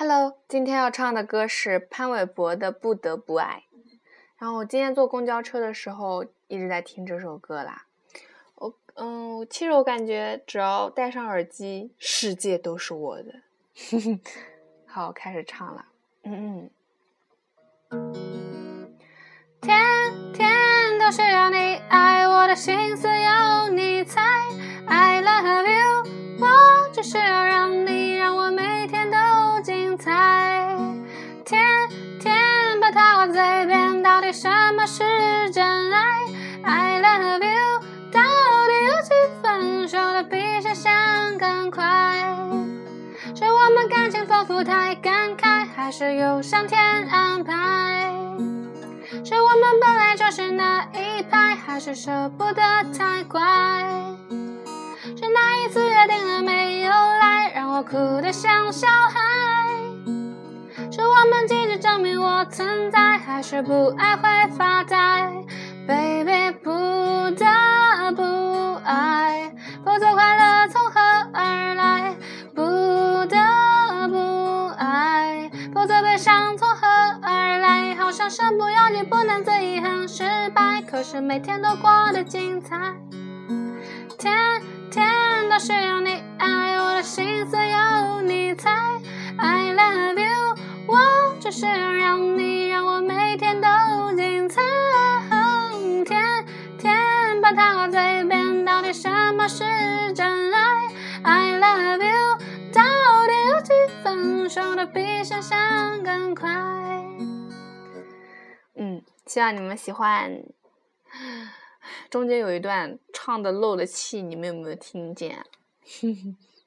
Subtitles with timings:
[0.00, 3.64] Hello，今天要唱的歌是潘玮柏的《不得不爱》。
[4.36, 7.86] 然后我今天坐公交车的时候一直在听这首歌啦。
[8.54, 13.42] 我嗯，其实我感觉只要戴上耳机，世界都是我的。
[14.86, 15.86] 好，开始唱了。
[16.22, 16.70] 嗯
[17.90, 18.94] 嗯。
[19.60, 19.84] 天
[20.32, 24.22] 天都需要你爱，我的心思有你猜。
[24.86, 26.04] I love you，
[26.40, 27.18] 我只需
[33.38, 35.04] 嘴边，到底什么是
[35.52, 36.02] 真爱
[36.64, 37.80] ？I love you，
[38.10, 41.86] 到底有几分熟的比想象更快？
[43.36, 48.12] 是我们感情丰富太感慨，还是有上天安排？
[49.24, 52.60] 是我们本来就是那一派，还是舍不得
[52.92, 53.40] 太快？
[55.16, 59.20] 是那一次约定了没有来，让我哭得像小孩？
[60.90, 62.17] 是我们急着证明
[62.50, 64.22] 存在，还是不爱会
[64.56, 65.30] 发呆
[65.86, 66.70] ？Baby，不
[67.36, 67.46] 得
[68.16, 69.52] 不爱，
[69.84, 71.00] 否则快乐从何
[71.34, 72.16] 而来？
[72.54, 72.62] 不
[73.26, 73.36] 得
[74.08, 76.86] 不爱，否则悲伤从何
[77.22, 77.94] 而来？
[77.94, 82.76] 好像身不由己，不能自遗憾失败，可是每天都过得精彩。
[84.18, 85.06] 天天
[85.48, 86.07] 都需要你
[91.58, 93.66] 是让你让我每天都
[94.14, 94.62] 精彩。
[96.04, 96.46] 天
[96.78, 99.64] 天把它挂嘴边，到底什么是
[100.14, 100.60] 真爱
[101.24, 102.38] ？I love you，
[102.72, 102.80] 到
[103.26, 103.72] 底有几
[104.04, 106.48] 分熟的比想象更快？
[108.76, 110.40] 嗯，希望你们喜欢。
[112.08, 115.44] 中间有一段唱的漏了气，你们有没有听见？